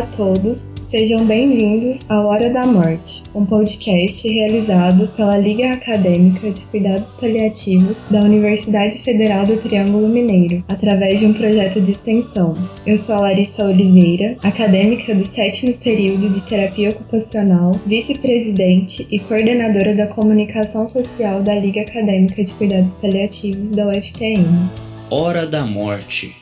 [0.00, 6.50] Olá a todos, sejam bem-vindos ao Hora da Morte, um podcast realizado pela Liga Acadêmica
[6.50, 12.54] de Cuidados Paliativos da Universidade Federal do Triângulo Mineiro, através de um projeto de extensão.
[12.86, 19.94] Eu sou a Larissa Oliveira, acadêmica do sétimo período de terapia ocupacional, vice-presidente e coordenadora
[19.94, 24.70] da comunicação social da Liga Acadêmica de Cuidados Paliativos da UFTM.
[25.10, 26.39] Hora da Morte.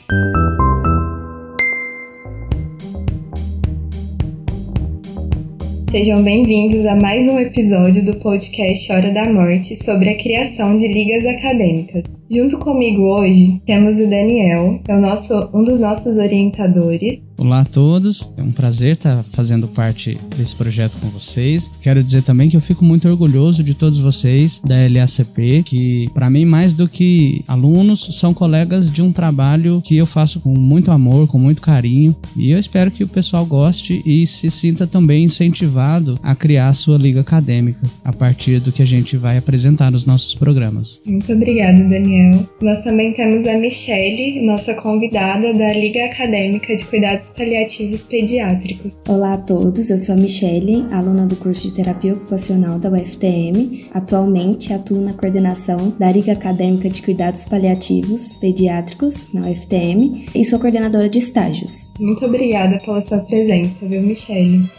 [5.91, 10.87] Sejam bem-vindos a mais um episódio do podcast Hora da Morte sobre a criação de
[10.87, 12.05] ligas acadêmicas.
[12.30, 17.27] Junto comigo hoje temos o Daniel, é o nosso, um dos nossos orientadores.
[17.38, 21.70] Olá a todos, é um prazer estar fazendo parte desse projeto com vocês.
[21.80, 26.29] Quero dizer também que eu fico muito orgulhoso de todos vocês da LACP, que para
[26.29, 30.91] mim mais do que alunos são colegas de um trabalho que eu faço com muito
[30.91, 35.23] amor, com muito carinho, e eu espero que o pessoal goste e se sinta também
[35.23, 39.93] incentivado a criar a sua liga acadêmica a partir do que a gente vai apresentar
[39.93, 41.01] nos nossos programas.
[41.07, 42.48] Muito obrigada, Daniel.
[42.60, 49.01] Nós também temos a Michele, nossa convidada da Liga Acadêmica de Cuidados Paliativos Pediátricos.
[49.09, 53.87] Olá a todos, eu sou a Michele, aluna do curso de Terapia Ocupacional da UFTM.
[53.93, 60.59] Atualmente atuo na coordenação da Liga Acadêmica de Cuidados Paliativos Pediátricos na UFTM e sou
[60.59, 61.93] coordenadora de estágios.
[61.98, 64.70] Muito obrigada pela sua presença, viu, Michele?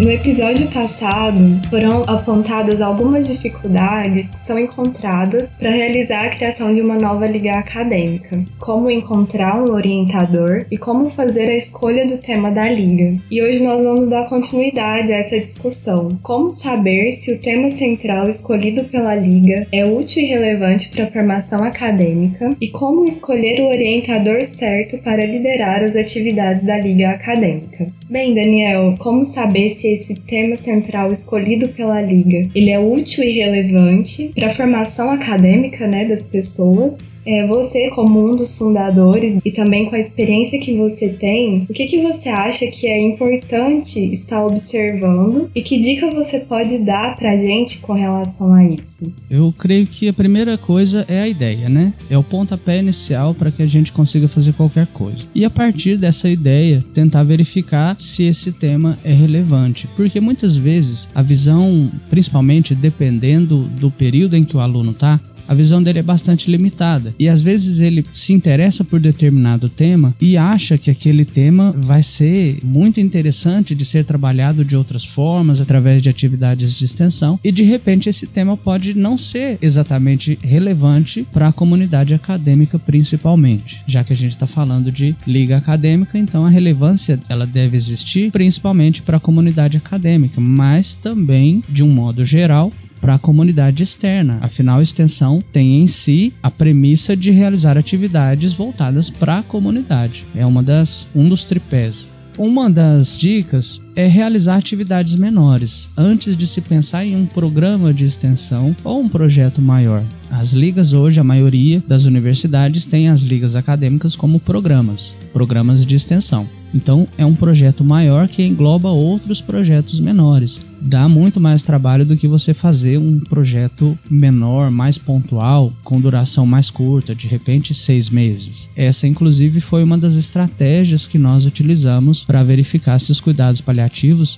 [0.00, 6.80] No episódio passado, foram apontadas algumas dificuldades que são encontradas para realizar a criação de
[6.80, 12.50] uma nova liga acadêmica, como encontrar um orientador e como fazer a escolha do tema
[12.50, 13.20] da liga.
[13.30, 16.08] E hoje nós vamos dar continuidade a essa discussão.
[16.22, 21.10] Como saber se o tema central escolhido pela liga é útil e relevante para a
[21.10, 27.86] formação acadêmica e como escolher o orientador certo para liderar as atividades da liga acadêmica.
[28.08, 33.32] Bem, Daniel, como saber se esse tema central escolhido pela Liga ele é útil e
[33.32, 39.50] relevante para a formação acadêmica né, das pessoas é, você, como um dos fundadores e
[39.50, 44.00] também com a experiência que você tem, o que, que você acha que é importante
[44.12, 49.12] estar observando e que dica você pode dar pra gente com relação a isso?
[49.30, 51.92] Eu creio que a primeira coisa é a ideia, né?
[52.08, 55.26] É o pontapé inicial para que a gente consiga fazer qualquer coisa.
[55.34, 59.79] E a partir dessa ideia, tentar verificar se esse tema é relevante.
[59.88, 65.54] Porque muitas vezes a visão, principalmente dependendo do período em que o aluno está, a
[65.54, 67.12] visão dele é bastante limitada.
[67.18, 72.04] E às vezes ele se interessa por determinado tema e acha que aquele tema vai
[72.04, 77.50] ser muito interessante de ser trabalhado de outras formas, através de atividades de extensão, e
[77.50, 83.82] de repente esse tema pode não ser exatamente relevante para a comunidade acadêmica principalmente.
[83.88, 88.30] Já que a gente está falando de liga acadêmica, então a relevância ela deve existir
[88.30, 94.38] principalmente para a comunidade acadêmica, mas também de um modo geral para a comunidade externa.
[94.40, 100.26] Afinal, extensão tem em si a premissa de realizar atividades voltadas para a comunidade.
[100.34, 102.10] É uma das um dos tripés.
[102.38, 108.06] Uma das dicas é realizar atividades menores antes de se pensar em um programa de
[108.06, 110.02] extensão ou um projeto maior.
[110.30, 115.96] As ligas hoje, a maioria das universidades tem as ligas acadêmicas como programas, programas de
[115.96, 116.48] extensão.
[116.72, 120.60] Então é um projeto maior que engloba outros projetos menores.
[120.80, 126.46] Dá muito mais trabalho do que você fazer um projeto menor, mais pontual, com duração
[126.46, 128.70] mais curta, de repente seis meses.
[128.74, 133.89] Essa, inclusive, foi uma das estratégias que nós utilizamos para verificar se os cuidados paliativos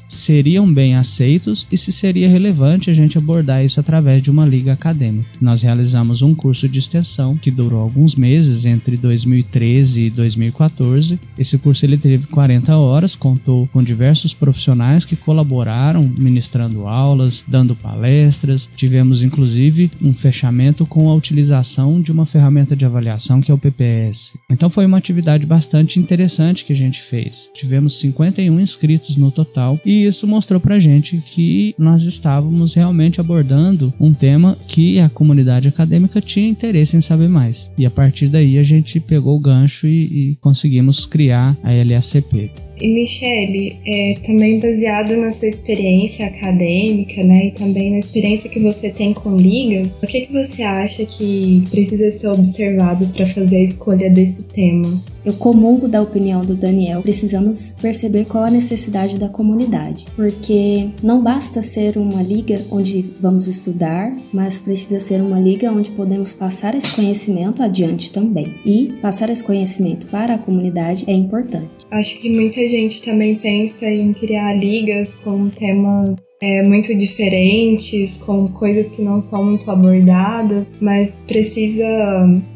[0.09, 4.73] seriam bem aceitos e se seria relevante a gente abordar isso através de uma liga
[4.73, 5.29] acadêmica.
[5.41, 11.19] Nós realizamos um curso de extensão que durou alguns meses, entre 2013 e 2014.
[11.39, 17.75] Esse curso ele teve 40 horas, contou com diversos profissionais que colaboraram ministrando aulas, dando
[17.75, 18.69] palestras.
[18.77, 23.59] Tivemos inclusive um fechamento com a utilização de uma ferramenta de avaliação que é o
[23.59, 24.35] PPS.
[24.49, 27.51] Então foi uma atividade bastante interessante que a gente fez.
[27.55, 33.93] Tivemos 51 inscritos no total e isso mostrou pra gente que nós estávamos realmente abordando
[33.99, 37.71] um tema que a comunidade acadêmica tinha interesse em saber mais.
[37.77, 42.51] E a partir daí a gente pegou o gancho e, e conseguimos criar a LACP.
[42.81, 48.59] E Michele, é, também baseado na sua experiência acadêmica, né, e também na experiência que
[48.59, 53.59] você tem com ligas, o que, que você acha que precisa ser observado para fazer
[53.59, 55.01] a escolha desse tema?
[55.25, 61.23] Eu comungo da opinião do Daniel, precisamos perceber qual a necessidade da comunidade, porque não
[61.23, 66.75] basta ser uma liga onde vamos estudar, mas precisa ser uma liga onde podemos passar
[66.75, 68.55] esse conhecimento adiante também.
[68.67, 71.71] E passar esse conhecimento para a comunidade é importante.
[71.91, 78.49] Acho que muita gente também pensa em criar ligas com temas é, muito diferentes, com
[78.49, 81.87] coisas que não são muito abordadas, mas precisa.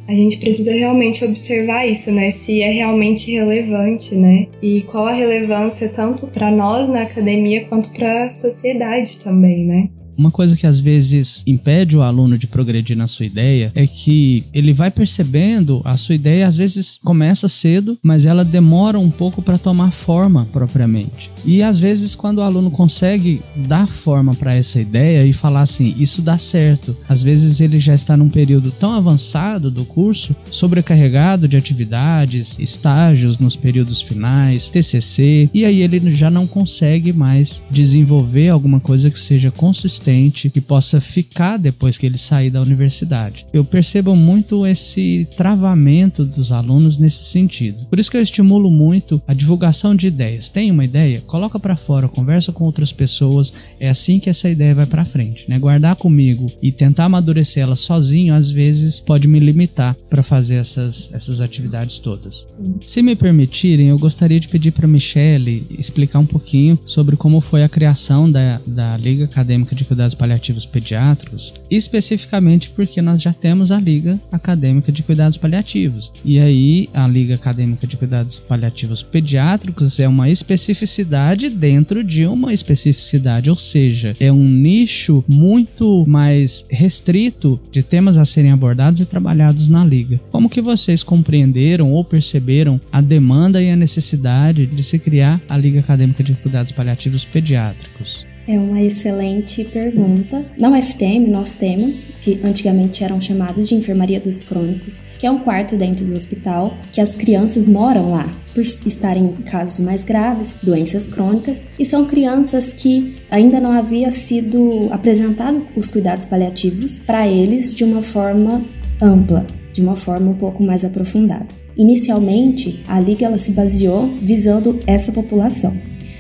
[0.09, 2.31] A gente precisa realmente observar isso, né?
[2.33, 4.49] Se é realmente relevante, né?
[4.61, 9.89] E qual a relevância tanto para nós na academia quanto para a sociedade também, né?
[10.17, 14.45] Uma coisa que às vezes impede o aluno de progredir na sua ideia é que
[14.53, 19.43] ele vai percebendo a sua ideia às vezes começa cedo, mas ela demora um pouco
[19.43, 21.31] para tomar forma propriamente.
[21.45, 25.95] E às vezes quando o aluno consegue dar forma para essa ideia e falar assim,
[25.99, 26.97] isso dá certo.
[27.09, 33.39] Às vezes ele já está num período tão avançado do curso, sobrecarregado de atividades, estágios
[33.39, 39.19] nos períodos finais, TCC, e aí ele já não consegue mais desenvolver alguma coisa que
[39.19, 43.47] seja consistente consistente que possa ficar depois que ele sair da universidade.
[43.53, 47.87] Eu percebo muito esse travamento dos alunos nesse sentido.
[47.87, 50.49] Por isso que eu estimulo muito a divulgação de ideias.
[50.49, 51.23] Tem uma ideia?
[51.27, 53.53] Coloca para fora, conversa com outras pessoas.
[53.81, 55.59] É assim que essa ideia vai para frente, né?
[55.59, 61.13] Guardar comigo e tentar amadurecer ela sozinho às vezes pode me limitar para fazer essas,
[61.13, 62.43] essas atividades todas.
[62.47, 62.75] Sim.
[62.85, 67.63] Se me permitirem, eu gostaria de pedir para Michele explicar um pouquinho sobre como foi
[67.63, 73.73] a criação da, da Liga Acadêmica de Cuidados Paliativos Pediátricos, especificamente porque nós já temos
[73.73, 76.13] a Liga Acadêmica de Cuidados Paliativos.
[76.23, 82.53] E aí, a Liga Acadêmica de Cuidados Paliativos Pediátricos é uma especificidade dentro de uma
[82.53, 89.07] especificidade, ou seja, é um nicho muito mais restrito de temas a serem abordados e
[89.07, 90.21] trabalhados na Liga.
[90.31, 95.57] Como que vocês compreenderam ou perceberam a demanda e a necessidade de se criar a
[95.57, 98.36] Liga Acadêmica de Cuidados Paliativos Pediátricos?
[98.49, 100.45] É uma excelente pergunta.
[100.57, 105.39] Na UFTM, nós temos, que antigamente eram chamados de enfermaria dos crônicos, que é um
[105.39, 110.55] quarto dentro do hospital, que as crianças moram lá por estarem em casos mais graves,
[110.63, 117.27] doenças crônicas, e são crianças que ainda não havia sido apresentado os cuidados paliativos para
[117.27, 118.65] eles de uma forma
[119.03, 121.49] ampla, de uma forma um pouco mais aprofundada.
[121.77, 125.77] Inicialmente, a liga ela se baseou visando essa população.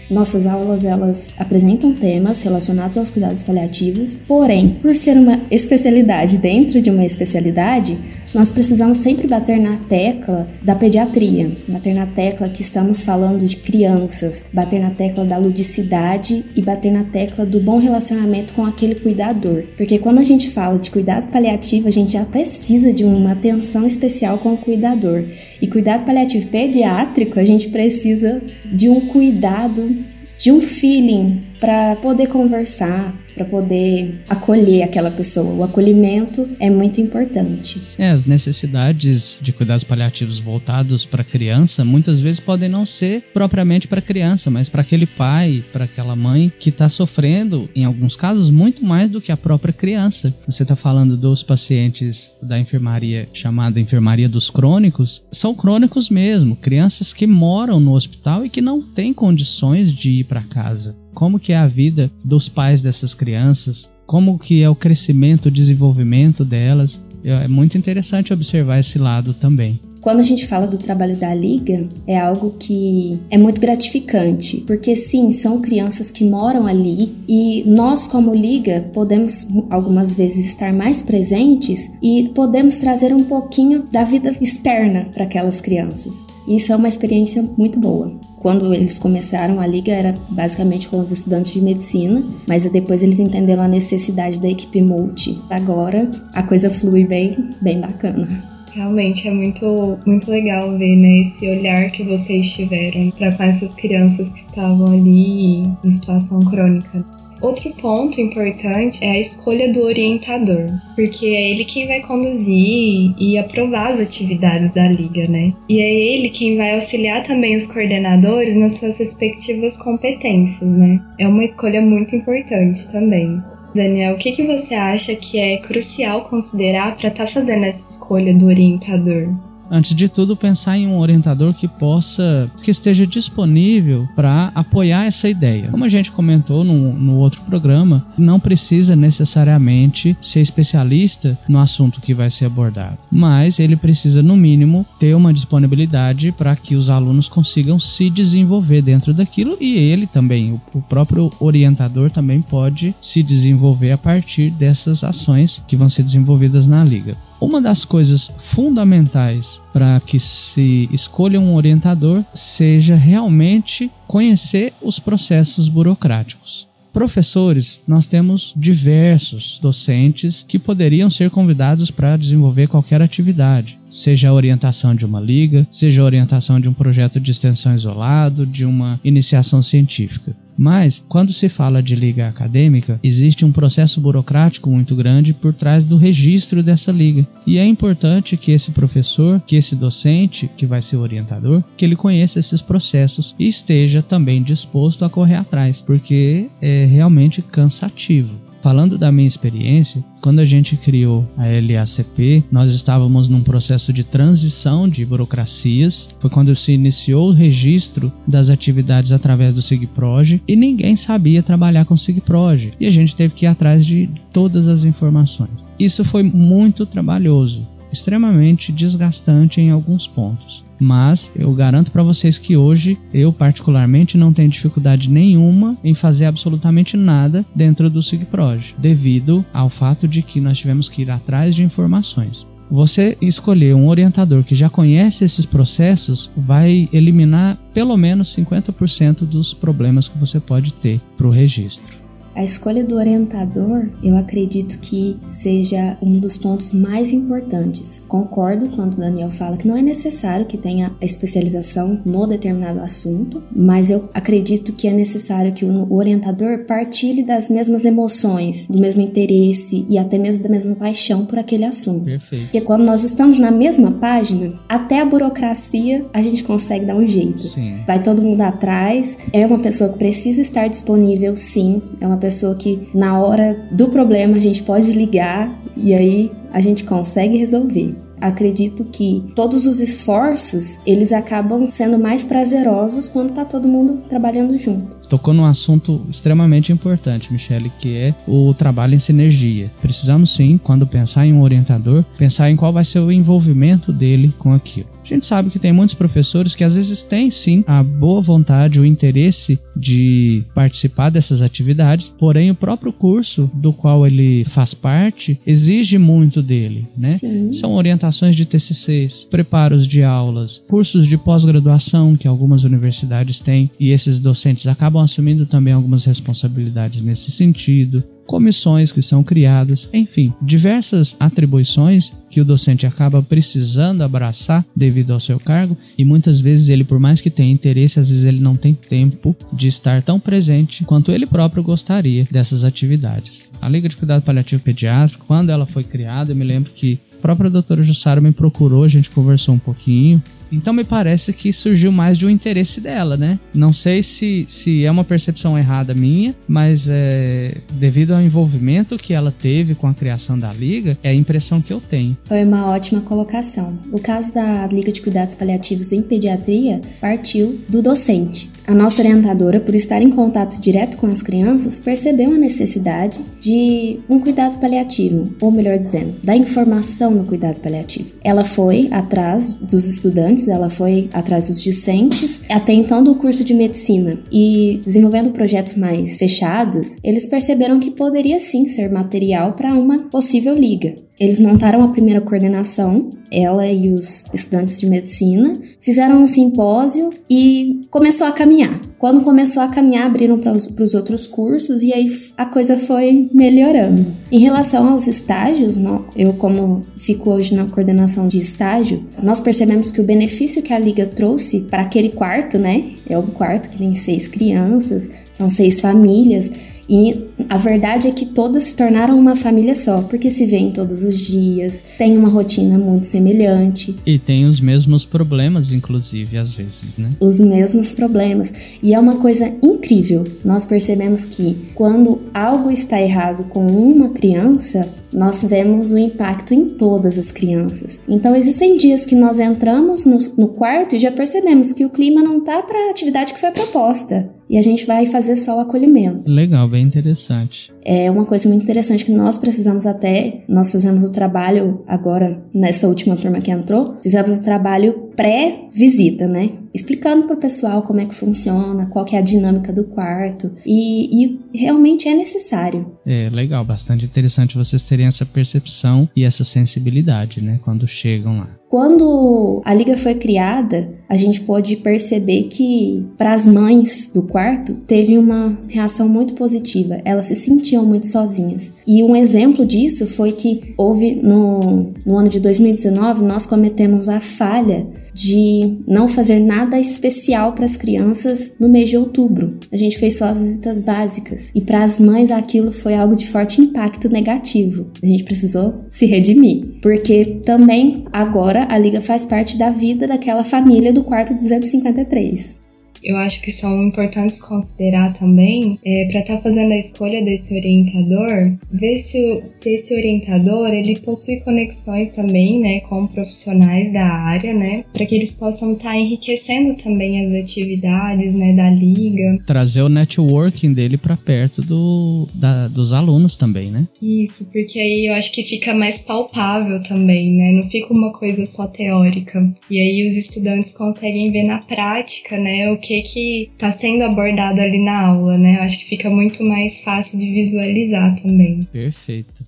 [0.08, 6.80] Nossas aulas elas apresentam temas relacionados aos cuidados paliativos, porém, por ser uma especialidade dentro
[6.80, 7.98] de uma especialidade,
[8.34, 13.56] nós precisamos sempre bater na tecla da pediatria, bater na tecla que estamos falando de
[13.56, 18.96] crianças, bater na tecla da ludicidade e bater na tecla do bom relacionamento com aquele
[18.96, 19.64] cuidador.
[19.76, 23.86] Porque quando a gente fala de cuidado paliativo, a gente já precisa de uma atenção
[23.86, 25.24] especial com o cuidador.
[25.60, 29.96] E cuidado paliativo pediátrico, a gente precisa de um cuidado,
[30.38, 35.52] de um feeling para poder conversar, para poder acolher aquela pessoa.
[35.52, 37.82] O acolhimento é muito importante.
[37.98, 43.86] É, as necessidades de cuidados paliativos voltados para criança muitas vezes podem não ser propriamente
[43.86, 48.50] para criança, mas para aquele pai, para aquela mãe que está sofrendo, em alguns casos,
[48.50, 50.34] muito mais do que a própria criança.
[50.46, 57.12] Você está falando dos pacientes da enfermaria chamada enfermaria dos crônicos, são crônicos mesmo, crianças
[57.12, 61.54] que moram no hospital e que não têm condições de ir para casa como que
[61.54, 67.02] é a vida dos pais dessas crianças, como que é o crescimento, o desenvolvimento delas.
[67.24, 69.80] É muito interessante observar esse lado também.
[70.02, 74.94] Quando a gente fala do trabalho da liga, é algo que é muito gratificante, porque
[74.94, 81.02] sim, são crianças que moram ali e nós, como liga, podemos algumas vezes estar mais
[81.02, 86.35] presentes e podemos trazer um pouquinho da vida externa para aquelas crianças.
[86.46, 88.12] Isso é uma experiência muito boa.
[88.38, 93.18] Quando eles começaram a liga era basicamente com os estudantes de medicina, mas depois eles
[93.18, 95.38] entenderam a necessidade da equipe multi.
[95.50, 98.26] Agora a coisa flui bem, bem bacana.
[98.72, 103.74] Realmente é muito, muito legal ver né, esse olhar que vocês tiveram para com essas
[103.74, 107.04] crianças que estavam ali em situação crônica.
[107.40, 113.38] Outro ponto importante é a escolha do orientador, porque é ele quem vai conduzir e
[113.38, 115.52] aprovar as atividades da liga, né?
[115.68, 121.00] E é ele quem vai auxiliar também os coordenadores nas suas respectivas competências, né?
[121.18, 123.40] É uma escolha muito importante também.
[123.74, 127.92] Daniel, o que, que você acha que é crucial considerar para estar tá fazendo essa
[127.92, 129.28] escolha do orientador?
[129.70, 135.28] Antes de tudo, pensar em um orientador que possa, que esteja disponível para apoiar essa
[135.28, 135.68] ideia.
[135.70, 142.00] Como a gente comentou no, no outro programa, não precisa necessariamente ser especialista no assunto
[142.00, 146.88] que vai ser abordado, mas ele precisa, no mínimo, ter uma disponibilidade para que os
[146.88, 152.94] alunos consigam se desenvolver dentro daquilo e ele também, o, o próprio orientador também pode
[153.00, 157.16] se desenvolver a partir dessas ações que vão ser desenvolvidas na liga.
[157.40, 165.68] Uma das coisas fundamentais para que se escolha um orientador seja realmente conhecer os processos
[165.68, 166.66] burocráticos.
[166.92, 174.32] Professores, nós temos diversos docentes que poderiam ser convidados para desenvolver qualquer atividade seja a
[174.32, 179.00] orientação de uma liga, seja a orientação de um projeto de extensão isolado, de uma
[179.04, 180.34] iniciação científica.
[180.56, 185.84] Mas, quando se fala de liga acadêmica, existe um processo burocrático muito grande por trás
[185.84, 187.26] do registro dessa liga.
[187.46, 191.84] E é importante que esse professor, que esse docente, que vai ser o orientador, que
[191.84, 198.45] ele conheça esses processos e esteja também disposto a correr atrás, porque é realmente cansativo.
[198.66, 204.02] Falando da minha experiência, quando a gente criou a LACP, nós estávamos num processo de
[204.02, 206.08] transição de burocracias.
[206.18, 211.84] Foi quando se iniciou o registro das atividades através do SIGPROG e ninguém sabia trabalhar
[211.84, 212.72] com SIGPROG.
[212.80, 215.64] E a gente teve que ir atrás de todas as informações.
[215.78, 220.64] Isso foi muito trabalhoso extremamente desgastante em alguns pontos.
[220.78, 226.26] Mas eu garanto para vocês que hoje eu particularmente não tenho dificuldade nenhuma em fazer
[226.26, 231.54] absolutamente nada dentro do SIGPROG, devido ao fato de que nós tivemos que ir atrás
[231.54, 232.46] de informações.
[232.70, 239.54] Você escolher um orientador que já conhece esses processos vai eliminar pelo menos 50% dos
[239.54, 242.05] problemas que você pode ter para o registro.
[242.36, 248.02] A escolha do orientador, eu acredito que seja um dos pontos mais importantes.
[248.06, 253.42] Concordo quando o Daniel fala que não é necessário que tenha especialização no determinado assunto,
[253.50, 259.00] mas eu acredito que é necessário que o orientador partilhe das mesmas emoções, do mesmo
[259.00, 262.04] interesse e até mesmo da mesma paixão por aquele assunto.
[262.04, 262.42] Perfeito.
[262.42, 267.08] Porque quando nós estamos na mesma página, até a burocracia a gente consegue dar um
[267.08, 267.40] jeito.
[267.40, 267.78] Sim.
[267.86, 272.25] Vai todo mundo atrás, é uma pessoa que precisa estar disponível, sim, é uma pessoa
[272.54, 277.94] que na hora do problema a gente pode ligar e aí a gente consegue resolver.
[278.20, 284.58] Acredito que todos os esforços, eles acabam sendo mais prazerosos quando tá todo mundo trabalhando
[284.58, 284.95] junto.
[285.08, 289.70] Tocou num assunto extremamente importante, Michele, que é o trabalho em sinergia.
[289.80, 294.34] Precisamos sim, quando pensar em um orientador, pensar em qual vai ser o envolvimento dele
[294.38, 294.88] com aquilo.
[295.04, 298.80] A gente sabe que tem muitos professores que às vezes têm sim a boa vontade,
[298.80, 305.38] o interesse de participar dessas atividades, porém o próprio curso do qual ele faz parte
[305.46, 307.18] exige muito dele, né?
[307.18, 307.52] Sim.
[307.52, 313.90] São orientações de TCCs, preparos de aulas, cursos de pós-graduação que algumas universidades têm e
[313.90, 321.16] esses docentes acabam assumindo também algumas responsabilidades nesse sentido comissões que são criadas, enfim, diversas
[321.18, 326.84] atribuições que o docente acaba precisando abraçar devido ao seu cargo e muitas vezes ele,
[326.84, 330.84] por mais que tenha interesse, às vezes ele não tem tempo de estar tão presente
[330.84, 333.48] quanto ele próprio gostaria dessas atividades.
[333.60, 337.22] A Liga de Cuidado Paliativo Pediátrico, quando ela foi criada, eu me lembro que a
[337.22, 341.90] própria doutora Jussara me procurou, a gente conversou um pouquinho então me parece que surgiu
[341.90, 343.38] mais de um interesse dela, né?
[343.54, 349.12] Não sei se, se é uma percepção errada minha, mas é, devido ao envolvimento que
[349.12, 352.16] ela teve com a criação da liga, é a impressão que eu tenho.
[352.24, 353.78] Foi uma ótima colocação.
[353.92, 358.50] O caso da Liga de Cuidados Paliativos em Pediatria partiu do docente.
[358.66, 364.00] A nossa orientadora, por estar em contato direto com as crianças, percebeu a necessidade de
[364.10, 368.12] um cuidado paliativo, ou melhor dizendo, da informação no cuidado paliativo.
[368.24, 373.54] Ela foi atrás dos estudantes, ela foi atrás dos discentes, até então do curso de
[373.54, 380.08] medicina, e desenvolvendo projetos mais fechados, eles perceberam que poderia sim ser material para uma
[380.10, 381.05] possível liga.
[381.18, 387.86] Eles montaram a primeira coordenação, ela e os estudantes de medicina, fizeram um simpósio e
[387.90, 388.78] começou a caminhar.
[388.98, 392.06] Quando começou a caminhar, abriram para os outros cursos e aí
[392.36, 394.06] a coisa foi melhorando.
[394.30, 395.78] Em relação aos estágios,
[396.14, 400.78] eu como fico hoje na coordenação de estágio, nós percebemos que o benefício que a
[400.78, 402.84] liga trouxe para aquele quarto, né?
[403.08, 406.50] É o quarto que tem seis crianças, são seis famílias
[406.88, 411.04] E a verdade é que todas se tornaram uma família só, porque se veem todos
[411.04, 413.94] os dias, tem uma rotina muito semelhante.
[414.04, 417.10] E tem os mesmos problemas, inclusive, às vezes, né?
[417.20, 418.52] Os mesmos problemas.
[418.82, 420.24] E é uma coisa incrível.
[420.44, 426.66] Nós percebemos que quando algo está errado com uma criança, nós vemos o impacto em
[426.66, 427.98] todas as crianças.
[428.08, 432.22] Então, existem dias que nós entramos no, no quarto e já percebemos que o clima
[432.22, 434.28] não tá para a atividade que foi proposta.
[434.48, 436.30] E a gente vai fazer só o acolhimento.
[436.30, 437.72] Legal, bem interessante.
[437.84, 442.86] É uma coisa muito interessante que nós precisamos até, nós fizemos o trabalho agora, nessa
[442.86, 446.50] última turma que entrou, fizemos o trabalho pré-visita, né?
[446.74, 450.54] Explicando para o pessoal como é que funciona, qual que é a dinâmica do quarto
[450.64, 452.92] e, e realmente é necessário.
[453.04, 458.50] É legal, bastante interessante vocês terem essa percepção e essa sensibilidade, né, quando chegam lá.
[458.68, 464.74] Quando a liga foi criada, a gente pôde perceber que para as mães do quarto
[464.86, 467.00] teve uma reação muito positiva.
[467.04, 468.72] Elas se sentiam muito sozinhas.
[468.86, 474.20] E um exemplo disso foi que houve no, no ano de 2019 nós cometemos a
[474.20, 479.58] falha de não fazer nada especial para as crianças no mês de outubro.
[479.72, 483.26] A gente fez só as visitas básicas e para as mães aquilo foi algo de
[483.26, 484.90] forte impacto negativo.
[485.02, 490.44] A gente precisou se redimir, porque também agora a liga faz parte da vida daquela
[490.44, 492.65] família do quarto 253
[493.06, 497.54] eu acho que são importantes considerar também é, para estar tá fazendo a escolha desse
[497.54, 504.52] orientador, ver se, se esse orientador ele possui conexões também, né, com profissionais da área,
[504.52, 509.38] né, para que eles possam estar tá enriquecendo também as atividades, né, da liga.
[509.46, 513.86] Trazer o networking dele para perto do, da, dos alunos também, né?
[514.02, 518.44] Isso, porque aí eu acho que fica mais palpável também, né, não fica uma coisa
[518.44, 519.48] só teórica.
[519.70, 524.04] E aí os estudantes conseguem ver na prática, né, o que que que está sendo
[524.04, 525.56] abordado ali na aula, né?
[525.58, 528.68] Eu acho que fica muito mais fácil de visualizar também.
[528.70, 529.44] Perfeito.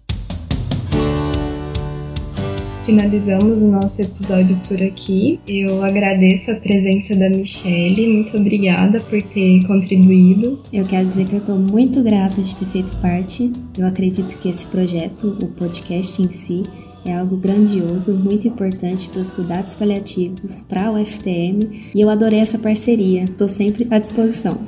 [2.85, 5.39] Finalizamos o nosso episódio por aqui.
[5.47, 8.09] Eu agradeço a presença da Michelle.
[8.09, 10.63] Muito obrigada por ter contribuído.
[10.73, 13.53] Eu quero dizer que eu estou muito grata de ter feito parte.
[13.77, 16.63] Eu acredito que esse projeto, o podcast em si,
[17.09, 22.41] é algo grandioso, muito importante para os cuidados paliativos, para o FTM, e eu adorei
[22.41, 23.25] essa parceria.
[23.25, 24.59] Estou sempre à disposição.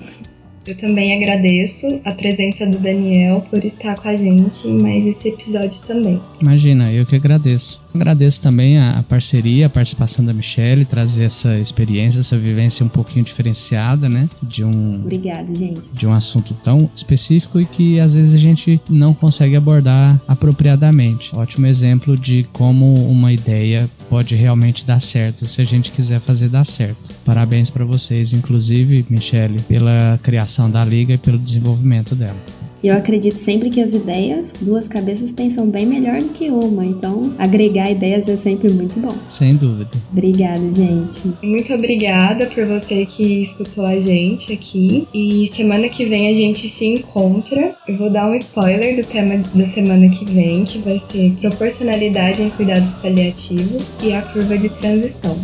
[0.67, 5.29] Eu também agradeço a presença do Daniel por estar com a gente em mais esse
[5.29, 6.21] episódio também.
[6.41, 7.83] Imagina, eu que agradeço.
[7.95, 13.25] Agradeço também a, parceria, a participação da Michelle, trazer essa experiência, essa vivência um pouquinho
[13.25, 14.29] diferenciada, né?
[14.43, 14.97] De um.
[14.97, 15.81] Obrigada, gente.
[15.93, 21.37] De um assunto tão específico e que às vezes a gente não consegue abordar apropriadamente.
[21.37, 26.49] Ótimo exemplo de como uma ideia pode realmente dar certo se a gente quiser fazer
[26.49, 27.13] dar certo.
[27.25, 32.39] Parabéns para vocês, inclusive, Michelle, pela criação da liga e pelo desenvolvimento dela.
[32.83, 36.85] E eu acredito sempre que as ideias, duas cabeças pensam bem melhor do que uma.
[36.85, 39.15] Então, agregar ideias é sempre muito bom.
[39.31, 39.91] Sem dúvida.
[40.11, 41.21] Obrigada, gente.
[41.43, 45.07] Muito obrigada por você que escutou a gente aqui.
[45.13, 47.75] E semana que vem a gente se encontra.
[47.87, 52.43] Eu vou dar um spoiler do tema da semana que vem, que vai ser proporcionalidade
[52.43, 55.37] em cuidados paliativos e a curva de transição.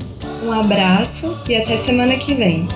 [0.45, 2.67] Um abraço e até semana que vem.